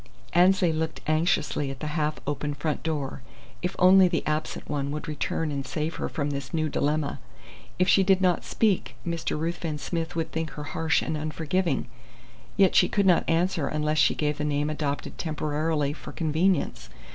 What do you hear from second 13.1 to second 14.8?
answer unless she gave the name